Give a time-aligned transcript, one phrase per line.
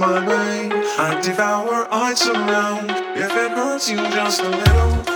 [0.00, 0.70] my way.
[0.98, 2.90] I devour, I surround.
[2.90, 5.13] If it hurts you just a little.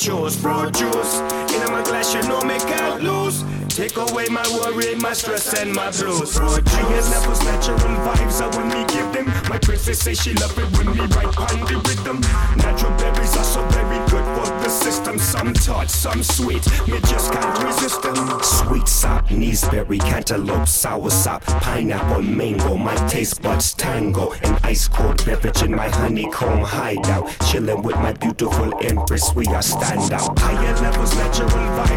[0.00, 0.34] Choose.
[0.34, 1.20] Fruit juice.
[1.52, 3.44] In my glass, you know me can't lose.
[3.68, 6.36] Take away my worry, my stress, and my blues.
[6.36, 7.10] Fruit juice.
[7.10, 9.26] levels, natural vibes I when me give them.
[9.48, 12.20] My princess say she love it when me write on the rhythm.
[15.70, 16.66] Tart, some sweet.
[16.88, 18.16] Me just can't resist them.
[18.42, 19.28] Sweet sop,
[19.70, 22.76] berry, cantaloupe, sour sop, pineapple, mango.
[22.76, 24.32] My taste buds tango.
[24.42, 27.28] An ice cold beverage in my honeycomb hideout.
[27.48, 30.38] Chilling with my beautiful empress, we are stand out.
[30.38, 31.89] Higher levels, natural vibes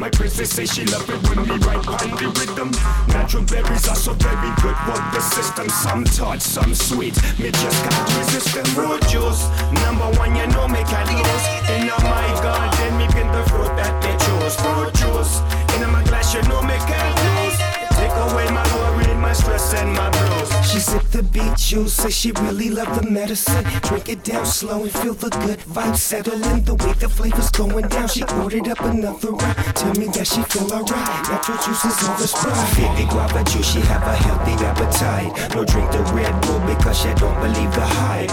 [0.00, 2.72] My princess say she love it when we write on the rhythm.
[3.12, 5.68] Natural berries are so very good for the system.
[5.68, 7.12] Some tart, some sweet.
[7.38, 8.64] Me just can't resist them.
[8.72, 9.44] Fruit juice,
[9.84, 11.44] number one, you know me can't lose.
[11.68, 14.56] In my garden, me pin the fruit that they choose.
[14.64, 15.44] Fruit juice,
[15.76, 17.60] in my glass, you know me can't lose.
[18.00, 20.50] Take away my worry, my stress, and my blues.
[20.70, 23.64] She sipped the beet juice, say she really loved the medicine.
[23.82, 26.64] Drink it down slow and feel the good vibes settling.
[26.64, 29.56] The way the flavor's going down, she ordered up another round.
[29.76, 31.28] Tell me that she feel alright.
[31.28, 32.96] Natural juice is all the sprite.
[32.96, 35.54] 50 guava juice, she have a healthy appetite.
[35.54, 38.30] No drink the Red Bull because she don't believe the hype.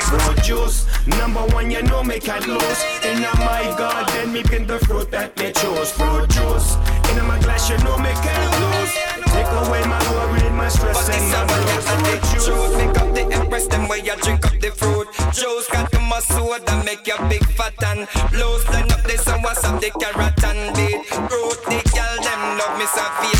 [0.00, 2.80] Fruit juice, number one, you know me can't lose.
[3.04, 5.92] In my garden, me pin the fruit that me choose.
[5.92, 6.76] Fruit juice,
[7.10, 8.92] in my glass, you know me can't lose.
[9.30, 11.86] Take away my worry, my stress, and my blues.
[11.86, 12.76] Fruit juice.
[12.76, 15.68] Make up the empress, them way you drink up the fruit juice.
[15.70, 18.64] Got the soda, make you big fat and blues.
[18.64, 21.00] Blend up the sun, what's up the carrot and beet
[21.32, 21.58] root.
[21.64, 23.39] The girl them love me so Vegas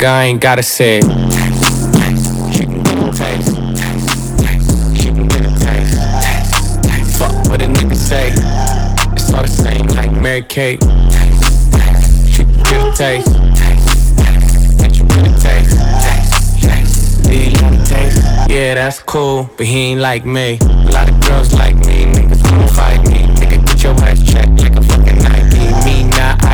[0.00, 1.00] nigga, I ain't gotta say.
[7.18, 8.28] Fuck what a nigga say.
[9.12, 10.82] It's all the same like Mary Kate.
[12.30, 13.28] She can get a taste.
[14.80, 15.30] Let you get?
[18.48, 20.58] Yeah, that's cool, but he ain't like me.
[20.60, 23.26] A lot of girls like me, niggas wanna fight me.
[23.36, 24.99] Nigga, get your ass checked like a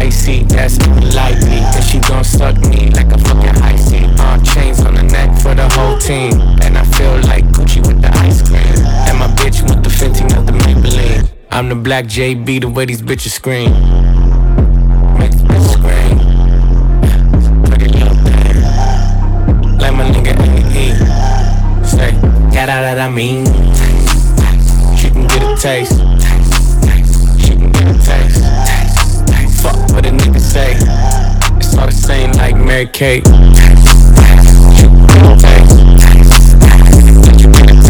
[0.07, 0.79] icy, that's
[1.15, 1.61] likely.
[1.75, 3.99] And she gon' suck me like a fucking high C.
[4.19, 6.33] Uh, chains on the neck for the whole team.
[6.63, 8.77] And I feel like Gucci with the ice cream.
[9.09, 11.29] And my bitch with the Fenty, not the Maybelline.
[11.51, 13.73] I'm the black JB, the way these bitches scream.
[15.19, 16.19] Make the bitch scream.
[17.63, 18.07] My nigga.
[21.85, 22.15] Say,
[22.59, 23.47] out that I mean.
[24.97, 26.06] She can get a taste.
[32.77, 33.27] A taste.
[33.27, 33.41] Yeah,
[37.41, 37.81] you like a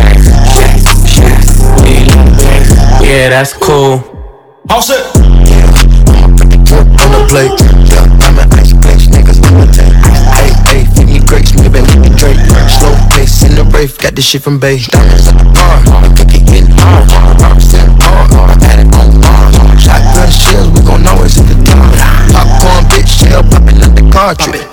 [2.39, 2.71] taste?
[3.03, 3.99] Yeah, that's cool.
[4.71, 5.03] All set.
[5.17, 7.51] On the plate.
[7.91, 9.91] Yeah, I'm an ice glaze, niggas imitate.
[10.39, 12.39] Hey, hey, feed me grapes, me baby, me Drake.
[12.79, 14.79] Slow pace in the rave, got this shit from Bay.
[14.79, 17.11] Diamonds at the bar, I cook it in hard.
[17.43, 19.55] I'm still hard, I had it on Mars.
[19.83, 21.91] Shotgun shells, we gon' always hit the top.
[22.31, 24.66] Popcorn, bitch, shell popping out the cartridge.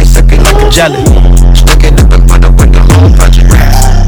[0.00, 1.00] It, suck it like a jelly.
[1.54, 2.80] Stuck it up and put up with the
[3.16, 3.48] project.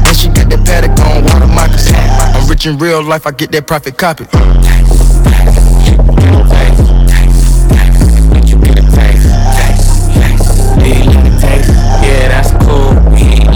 [0.07, 1.95] And she got that paddock on water moccasin.
[2.35, 4.25] I'm rich in real life, I get that profit copy.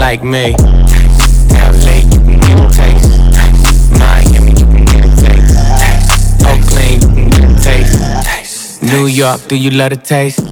[0.02, 0.50] Like me.
[1.52, 3.10] LA, you can get a taste.
[4.00, 6.42] Miami, you can get a taste.
[6.50, 8.82] Oakland, you can get a taste.
[8.82, 10.51] New York, do you love the taste?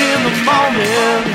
[0.00, 1.29] in the morning.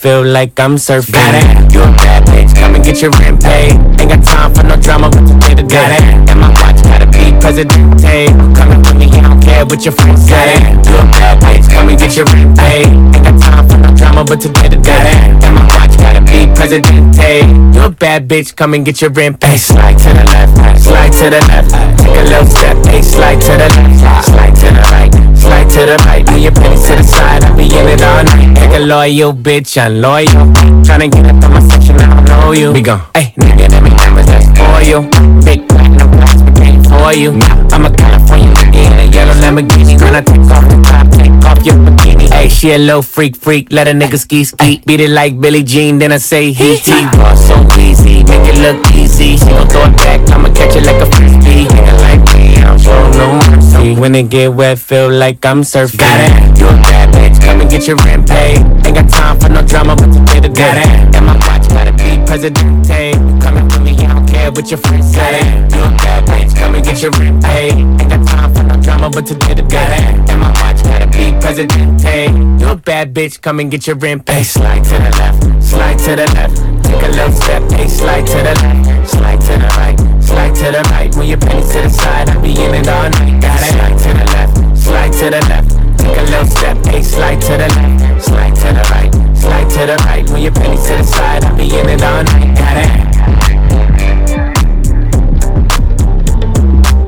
[0.00, 1.12] Feel like I'm surfing.
[1.12, 3.76] Got it, you a bad bitch, come and get your rent paid.
[4.00, 6.00] Ain't got time for no drama, but today to day.
[6.24, 8.32] And my watch gotta be Presidente.
[8.56, 10.56] Coming with me, I don't care what your friends say.
[10.88, 12.88] You a bad bitch, come and get your rent paid.
[12.88, 15.36] Ain't got time for no drama, but today to day.
[15.44, 17.44] And my watch gotta be Presidente.
[17.76, 19.60] You a bad bitch, come and get your rent paid.
[19.60, 21.76] Slide to the left, slide to the left.
[22.00, 25.12] Take a little step, slide to the left, slide to the right,
[25.50, 26.24] slide to the right.
[26.30, 28.54] Move your pennies to the side, I be in it all night.
[28.54, 30.46] Take a loyal bitch, I'm loyal.
[30.86, 32.72] Tryna get up on my section, I don't know you.
[32.72, 34.98] We gon' hey, nigga, let me numbers, that's for you.
[35.42, 37.30] Big platinum blocks, we came for you.
[37.74, 39.98] I'm a California nigga in a yellow Lamborghini.
[40.00, 42.30] When I take off the top, take off your bikini.
[42.30, 44.82] Hey, she a little freak, freak, let a nigga ski ski.
[44.86, 46.98] Beat it like Billie Jean, then I say he he.
[47.46, 49.36] So easy, make it look easy.
[49.36, 51.66] She gon' throw it back, I'ma catch it like a frisbee.
[51.66, 52.22] Nigga like
[52.60, 54.00] me, I no mercy.
[54.00, 55.98] When it get wet, feel like I'm surfing.
[55.98, 58.58] Got it, you a bad bitch, come and get your rent paid.
[58.86, 60.82] Ain't got time for no drama, but today to day.
[61.14, 63.12] And my watch gotta be Presidente.
[63.40, 65.40] Coming with me, I don't care what your friends say.
[65.72, 67.74] You a bad bitch, come and get your rent paid.
[67.74, 70.14] Ain't got time for no drama, but today to day.
[70.28, 72.32] And my watch gotta be Presidente.
[72.60, 74.44] You a bad bitch, come and get your rent paid.
[74.44, 76.56] Slide to the left, slide to the left.
[76.84, 79.98] Take a little step, hey, slide to the left, slide to the right,
[80.40, 81.14] slide to the right.
[81.16, 83.42] When your pennies to the side, I be in it all night.
[83.42, 83.68] Got it.
[83.70, 85.70] Slide to the left, slide to the left.
[85.98, 89.86] Take a little step, hey, slide to the left, slide to the right, slide to
[89.86, 90.30] the right.
[90.30, 92.56] When your pennies to the side, I be in it all night.
[92.56, 92.90] Got it.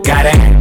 [0.05, 0.35] Got it.
[0.35, 0.52] it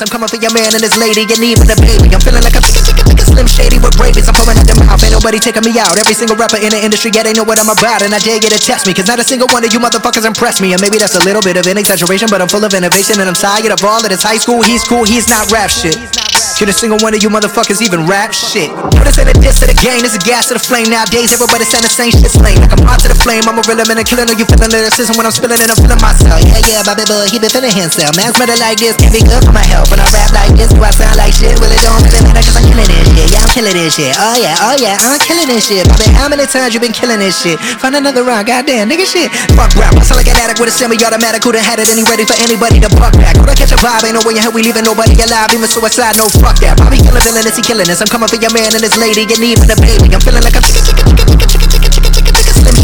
[0.00, 2.08] I'm coming for your man and his lady, and even the baby.
[2.14, 4.30] I'm feeling like a chicken, chicken, chicken, slim shady with rabies.
[4.30, 5.98] I'm pouring out the mouth, ain't nobody taking me out.
[5.98, 8.00] Every single rapper in the industry, yeah, they know what I'm about.
[8.00, 10.24] And I dare you to test me, cause not a single one of you motherfuckers
[10.24, 10.72] impressed me.
[10.72, 13.26] And maybe that's a little bit of an exaggeration, but I'm full of innovation and
[13.26, 14.62] I'm tired of all of this high school.
[14.62, 16.21] He's cool, he's not rap shit.
[16.62, 18.70] Should a single one of you motherfuckers even rap shit?
[18.94, 20.94] But it's in a diss to the game, it's a gas to the flame.
[20.94, 22.54] Nowadays, everybody saying the same shit slain.
[22.62, 24.22] Like I'm hot to the flame, I'm a real man and killer.
[24.22, 26.38] Know you feeling lyricism when I'm spilling it, I'm feeling myself.
[26.38, 28.14] Yeah, yeah, Bobby Boy, he been feeling himself.
[28.14, 29.90] Man's better like this, can't be good for my health.
[29.90, 31.58] When I rap like this, do I sound like shit?
[31.58, 33.26] Well, it don't really matter cause I'm killing this shit.
[33.34, 34.14] Yeah, I'm killing this shit.
[34.22, 35.82] Oh yeah, oh yeah, I'm killing this shit.
[35.90, 37.58] Bobby, how many times you been killing this shit?
[37.82, 39.34] Find another round, goddamn, nigga shit.
[39.58, 41.42] Fuck rap, I sound like an addict with a semi-automatic.
[41.42, 43.34] Who done had it he ready for anybody to buck back?
[43.34, 44.06] Could I catch a vibe?
[44.06, 45.50] Ain't no way in hell we leaving nobody alive.
[45.50, 46.76] Even suicide, no fuck that.
[46.76, 48.00] Bobby killing villainous, he killing this.
[48.02, 50.12] I'm coming for your man and his lady, and even the baby.
[50.12, 51.81] I'm feeling like a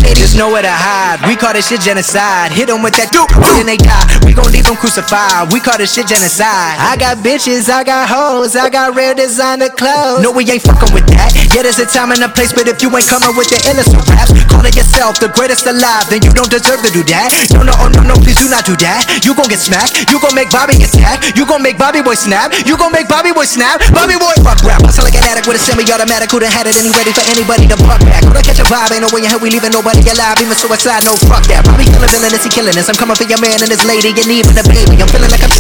[0.09, 0.21] shady.
[0.21, 1.21] There's nowhere to hide.
[1.29, 2.53] We call this shit genocide.
[2.53, 4.05] Hit them with that dude, then they die.
[4.25, 5.53] We gon' leave them crucified.
[5.53, 6.77] We call this shit genocide.
[6.81, 10.25] I got bitches, I got hoes, I got rare designer clothes.
[10.25, 11.37] No, we ain't fucking with that.
[11.53, 13.93] Yeah, there's a time and a place, but if you ain't coming with the illest
[14.09, 17.29] raps, calling yourself the greatest alive, then you don't deserve to do that.
[17.53, 19.05] No, no, oh, no, no, please do not do that.
[19.25, 20.09] You gon' get smacked.
[20.09, 21.37] You gon' make Bobby get sacked.
[21.37, 22.53] You gon' make Bobby boy snap.
[22.65, 23.81] You gon' make Bobby boy snap.
[23.93, 24.81] Bobby boy fuck rap.
[24.85, 26.31] I sound like an addict with a semi-automatic.
[26.31, 28.25] Who done had it and he ready for anybody to buck back.
[28.25, 28.93] Could I catch a vibe?
[28.93, 31.65] Ain't no way in hell we leaving nobody stay alive, even suicide, no fuck that.
[31.67, 32.89] Probably killing as he killing us.
[32.89, 35.01] I'm coming for your man and his lady, and even a baby.
[35.03, 35.53] I'm feeling like I'm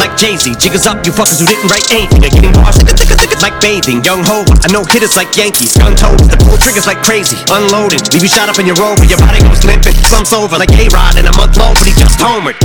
[0.00, 2.80] Like Jay-Z, jiggers up, you fuckers who didn't write anything are getting washed
[3.42, 4.04] like bathing.
[4.04, 5.76] Young ho, I know hitters like Yankees.
[5.76, 7.36] Gun toes, the pull triggers like crazy.
[7.52, 9.96] Unloaded, leave you shot up in your robe, your body goes limping.
[10.08, 12.56] Slumps over like A-Rod in a month low, but he just homered.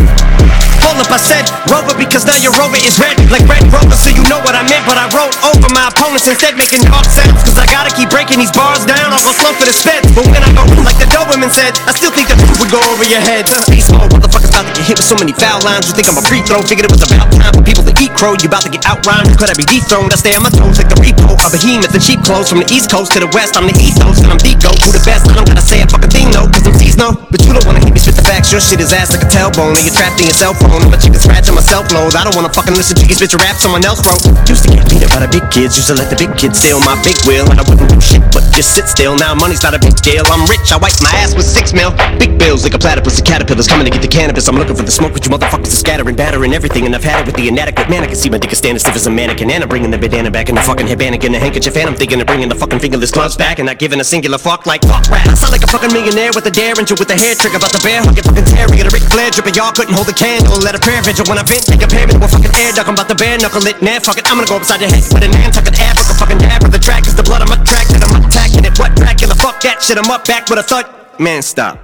[0.86, 4.14] Hold up, I said Rover because now your Rover is red like Red Rover, so
[4.14, 4.86] you know what I meant.
[4.86, 7.42] But I wrote over my opponents instead, making dark sounds.
[7.42, 9.10] Cause I gotta keep breaking these bars down.
[9.10, 10.06] I'll go slow for the sped.
[10.14, 13.02] But when I go like the Doberman said, I still think the would go over
[13.02, 13.50] your head.
[13.66, 15.90] Beast uh, mode, motherfuckers about to get hit with so many foul lines.
[15.90, 16.62] You think I'm a free throw?
[16.62, 18.38] Figured it was about time for people to eat crow.
[18.38, 19.34] You about to get outrhymed.
[19.42, 20.14] Could I be dethroned?
[20.14, 21.34] I stay on my toes like the repo.
[21.42, 23.58] A behemoth and cheap clothes from the east coast to the west.
[23.58, 24.70] I'm the east coast and I'm the go.
[24.86, 25.26] Who the best?
[25.26, 27.18] I don't gotta say a fucking thing though, cause C's know.
[27.34, 28.54] But you don't wanna hear me spit the facts.
[28.54, 29.74] Your shit is ass like a tailbone.
[29.74, 30.75] and you're trapped in your cell phone.
[30.84, 31.64] I'm a chicken scratch on my
[31.94, 32.16] load.
[32.16, 34.24] I don't wanna fucking listen to these bitch rap someone else wrote.
[34.50, 35.78] Used to get beat up by the big kids.
[35.78, 37.48] Used to let the big kids steal my big wheel.
[37.48, 39.16] And I wouldn't do shit but just sit still.
[39.16, 40.28] Now money's not a big deal.
[40.28, 40.72] I'm rich.
[40.72, 41.96] I wipe my ass with six mil.
[42.20, 43.16] Big bills like a platypus.
[43.16, 44.48] The caterpillars coming to get the cannabis.
[44.48, 46.86] I'm looking for the smoke, but you motherfuckers are scattering, battering everything.
[46.86, 48.04] And I've had it with the inadequate man.
[48.04, 49.52] I can see my dick is standing stiff as a mannequin.
[49.52, 51.76] And I'm bringing the bandana back in the fucking headband and the handkerchief.
[51.78, 53.60] And I'm thinking of bringing the fucking fingerless gloves back.
[53.60, 55.28] And not giving a singular fuck like fuck rap.
[55.28, 57.80] I sound like a fucking millionaire with a derringer with a hair trick About the
[57.84, 58.78] bear it fucking Terry.
[58.78, 59.56] Get a Ric Flair dripping.
[59.56, 60.65] Y'all couldn't hold a candle.
[60.66, 61.62] Let a prayer vigil when I vent.
[61.62, 62.88] Take a pyramid with fucking air duck.
[62.88, 63.84] I'm about to bare knuckle it.
[63.86, 64.26] Nah, fuck it.
[64.26, 65.94] I'm gonna go upside your head with a Nantucket ab.
[65.94, 66.64] Like a fucking dab.
[66.64, 68.02] For the track is the blood I'm attracted.
[68.02, 68.74] I'm attacking it.
[68.80, 69.36] What Dracula?
[69.36, 70.00] Fuck that shit.
[70.00, 70.90] I'm up back with a thud.
[71.20, 71.78] Man, stop.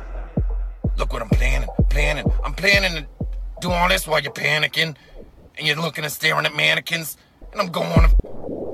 [0.97, 2.25] Look what I'm planning, planning.
[2.43, 3.07] I'm planning to
[3.61, 4.95] do all this while you're panicking,
[5.57, 7.17] and you're looking and staring at mannequins,
[7.51, 8.09] and I'm going to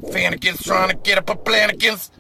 [0.08, 2.12] fannikins trying to get up a plannikins.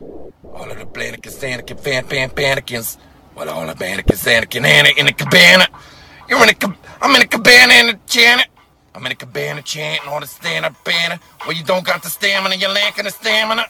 [0.43, 2.97] All of the plannikins, fannikin, fan, fan, fannikins.
[3.33, 5.67] Well, all the mannequins, Anakin, Anna in a cabana.
[6.29, 8.47] You're in a, I'm in a cabana in a chant.
[8.93, 11.19] I'm in a cabana chanting on a stand-up banner.
[11.45, 13.63] Well, you don't got the stamina, you're lacking the stamina.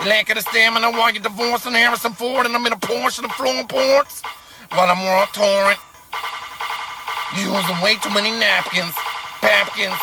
[0.00, 3.30] You're lacking the stamina while you're divorcing Harrison Ford, and I'm in a Porsche and
[3.30, 4.22] I'm flowing ports
[4.74, 5.78] while I'm more on torrent.
[7.38, 8.96] You using way too many napkins,
[9.38, 10.00] papkins,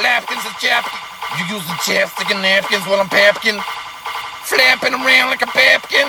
[0.00, 1.02] lapkins and chapkins.
[1.36, 3.60] You using chapstick and napkins while I'm papkin,
[4.48, 6.08] flapping around like a papkin,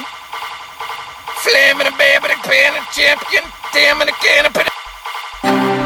[1.43, 4.84] flamming a baby a pan and champion, damn in a can of
[5.45, 5.84] Bye.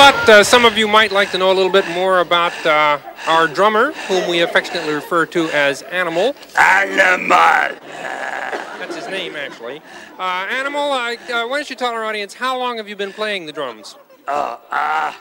[0.00, 2.98] Thought uh, some of you might like to know a little bit more about uh,
[3.26, 6.34] our drummer, whom we affectionately refer to as Animal.
[6.58, 7.28] Animal.
[7.28, 9.82] That's his name, actually.
[10.18, 13.12] Uh, Animal, uh, uh, why don't you tell our audience how long have you been
[13.12, 13.96] playing the drums?
[14.26, 15.12] Uh, uh,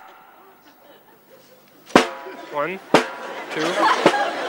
[2.53, 2.79] One,
[3.53, 4.48] two,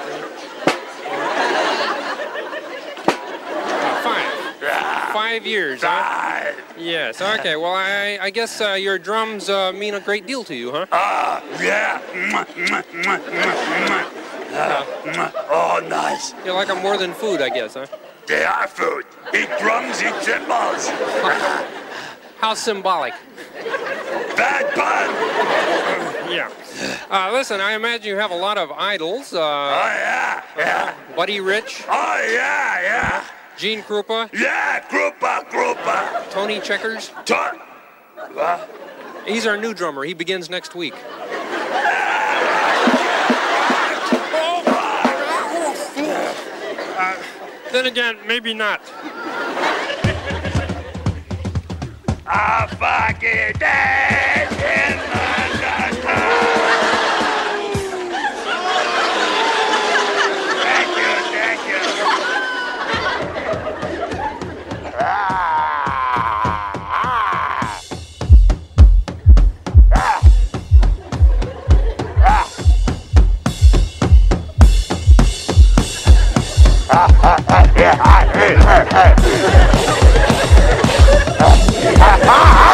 [5.13, 6.53] Five years, huh?
[6.79, 7.21] Yes.
[7.21, 7.57] Okay.
[7.57, 10.87] Well, I, I guess uh, your drums uh, mean a great deal to you, huh?
[10.93, 12.01] uh, yeah.
[12.15, 13.55] Mwah, mwah, mwah, mwah,
[13.87, 14.17] mwah.
[14.53, 15.31] Uh.
[15.51, 16.35] Oh, nice.
[16.45, 17.87] You like them more than food, I guess, huh?
[18.27, 19.05] They are food.
[19.35, 20.89] Eat drums, eat cymbals.
[22.39, 23.15] How symbolic.
[24.37, 26.33] Bad pun.
[26.33, 26.51] Yeah.
[27.11, 29.35] Uh, listen, I imagine you have a lot of idols.
[29.35, 30.95] Uh, Oh, yeah, yeah.
[31.17, 33.25] Buddy Rich, Oh, yeah, yeah.
[33.61, 36.31] Gene Krupa, Yeah, Krupa, Krupa.
[36.31, 37.11] Tony Checkers.
[37.27, 37.61] To-
[38.33, 38.71] What?
[39.27, 40.03] He's our new drummer.
[40.03, 40.95] He begins next week.
[47.03, 47.17] Uh,
[47.73, 48.81] then again, maybe not.
[52.27, 54.53] I fucking dance
[78.57, 79.15] hey, hey,
[81.39, 82.67] hey.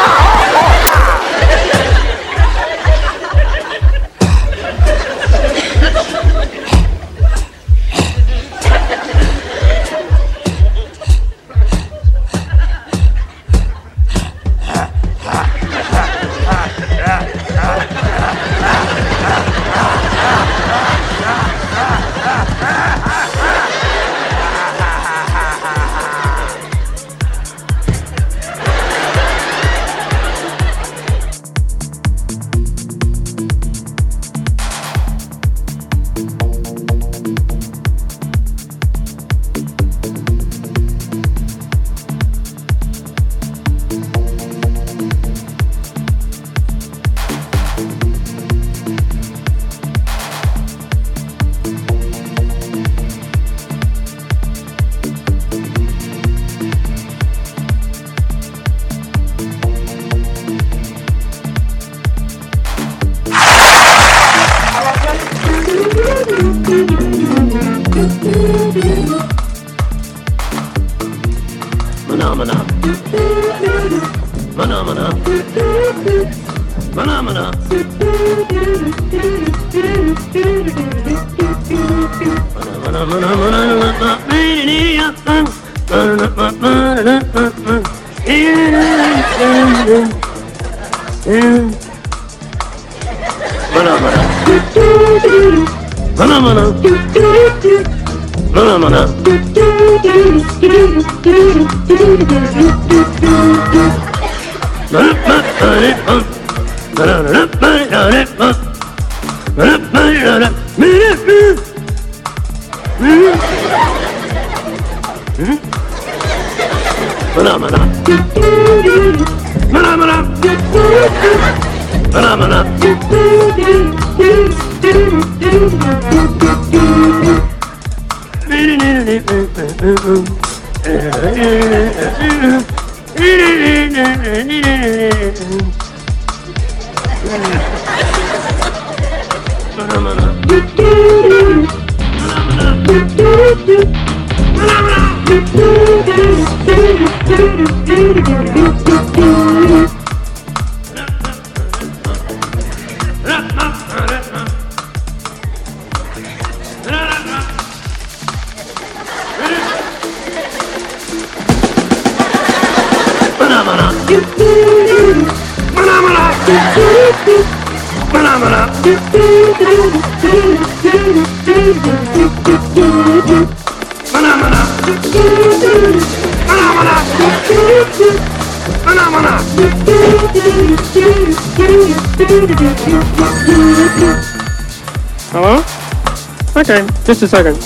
[187.07, 187.57] just a second.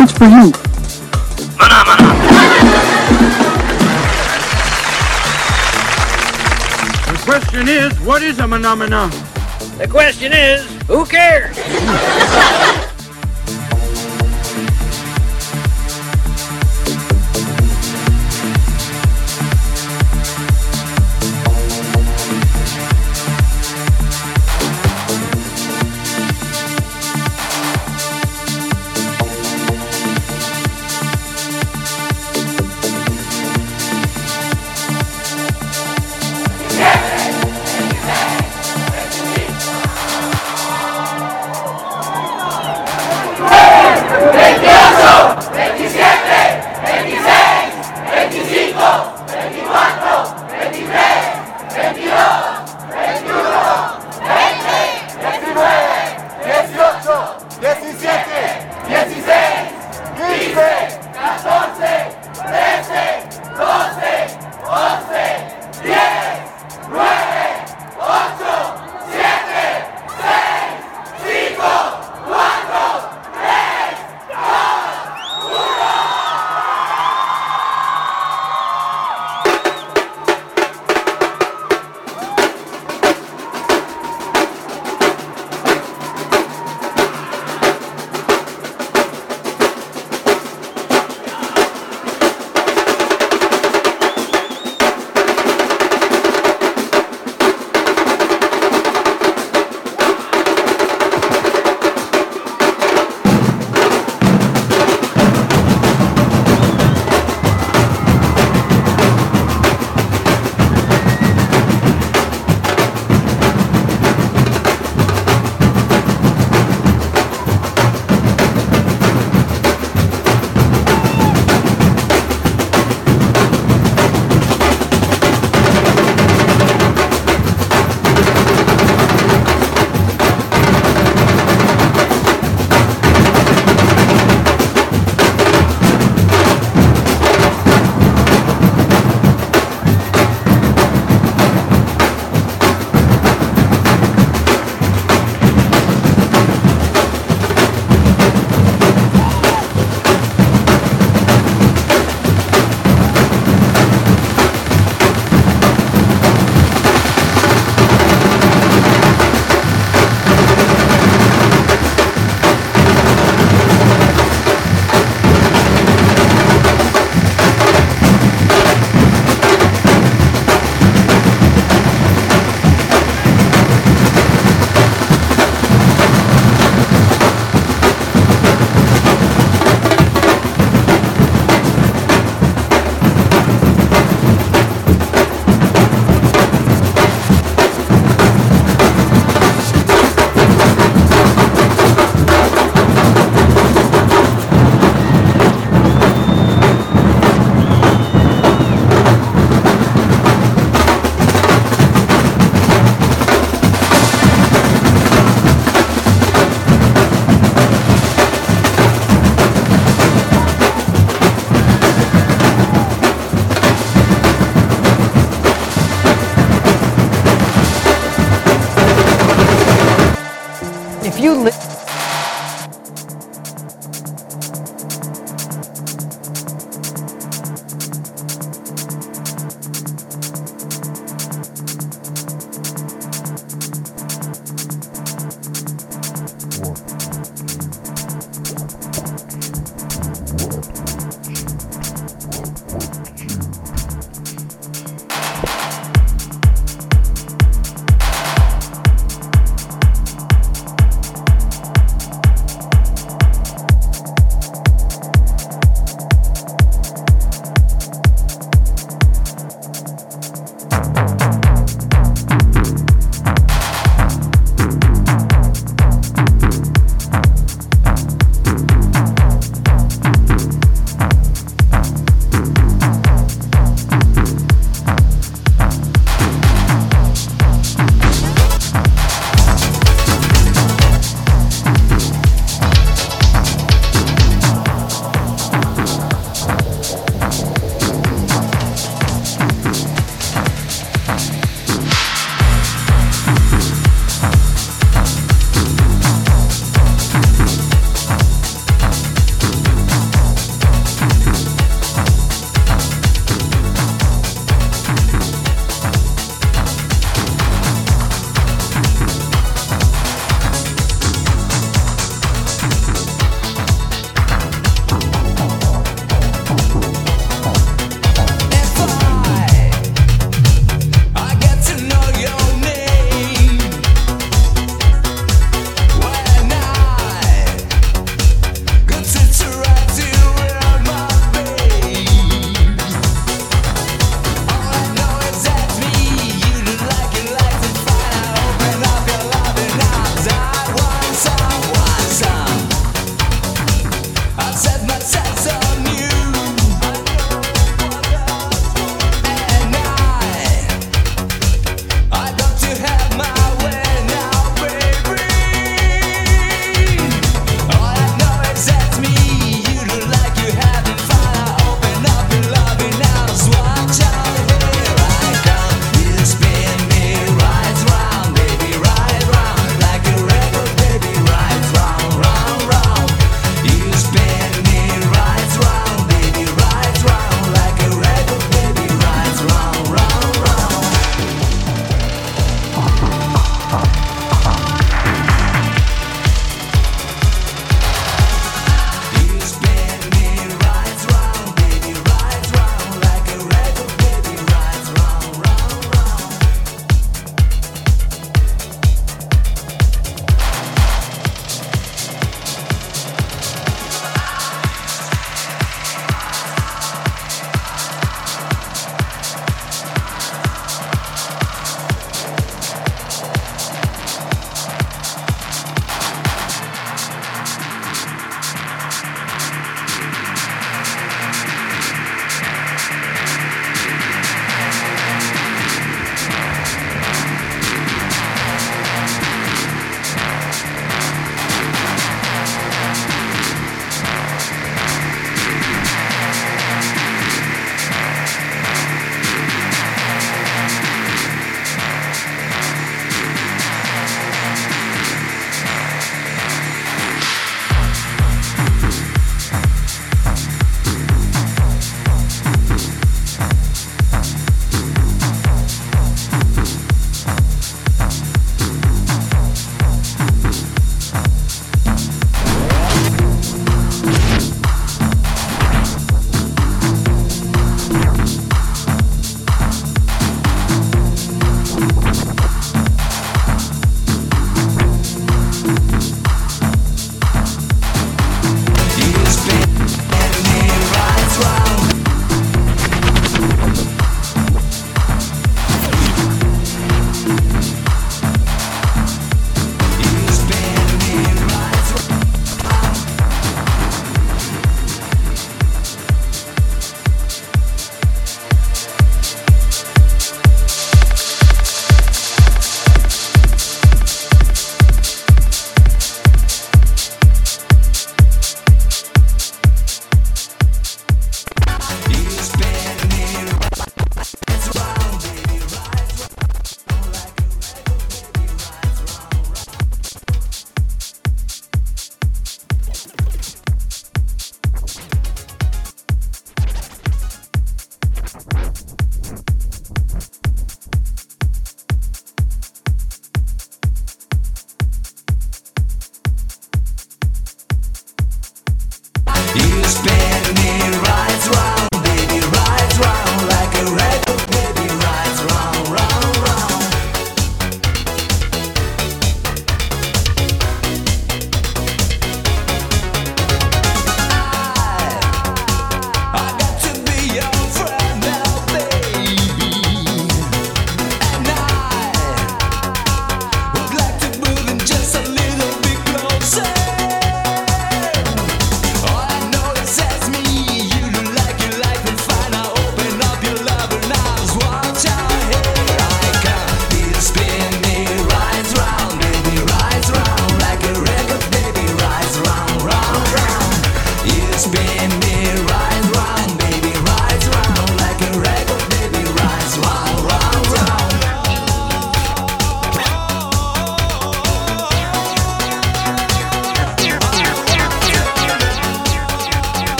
[0.00, 0.50] It's for you.
[1.60, 2.08] Menomina.
[7.06, 9.10] The question is, what is a phenomena?
[9.76, 11.58] The question is, who cares?